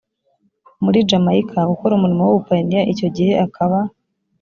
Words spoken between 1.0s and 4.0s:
jamayika gukora umurimo w ubupayiniya icyo gihe akaba